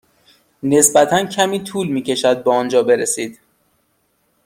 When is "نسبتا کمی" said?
0.63-1.63